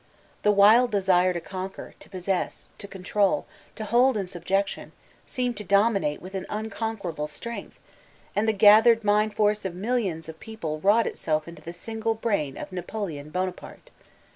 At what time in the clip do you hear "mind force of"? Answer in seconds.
9.03-9.75